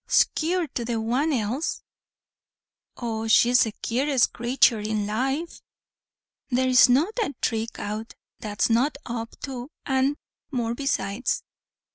"'Scure 0.07 0.65
to 0.73 0.83
the 0.83 0.99
one 0.99 1.31
else. 1.31 1.83
Oh 2.97 3.27
she's 3.27 3.65
the 3.65 3.73
quarest 3.87 4.33
craythur 4.33 4.83
in 4.83 5.05
life. 5.05 5.61
There's 6.49 6.89
not 6.89 7.15
a 7.19 7.35
thrick 7.43 7.77
out, 7.77 8.15
that 8.39 8.61
one's 8.61 8.69
not 8.71 8.97
up 9.05 9.39
to, 9.41 9.69
and 9.85 10.17
more 10.49 10.73
besides. 10.73 11.43